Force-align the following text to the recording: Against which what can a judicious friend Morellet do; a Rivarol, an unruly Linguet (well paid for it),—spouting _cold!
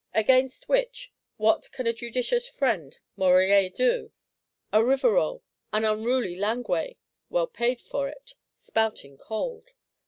Against 0.15 0.67
which 0.67 1.13
what 1.37 1.71
can 1.73 1.85
a 1.85 1.93
judicious 1.93 2.47
friend 2.49 2.97
Morellet 3.15 3.75
do; 3.75 4.11
a 4.73 4.79
Rivarol, 4.83 5.43
an 5.71 5.85
unruly 5.85 6.35
Linguet 6.35 6.97
(well 7.29 7.45
paid 7.45 7.79
for 7.79 8.09
it),—spouting 8.09 9.19
_cold! 9.19 9.67